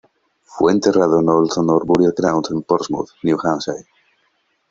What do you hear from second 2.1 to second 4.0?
Ground en Portsmouth, New Hampshire.